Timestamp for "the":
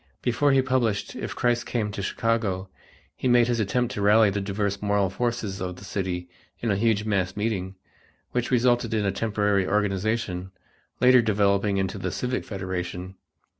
4.31-4.41, 5.75-5.83, 11.99-12.09